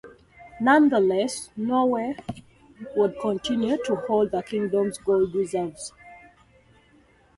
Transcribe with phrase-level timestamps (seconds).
[0.59, 2.15] Nonetheless, Norway
[2.95, 5.93] would continue to hold the Kingdom's gold reserves.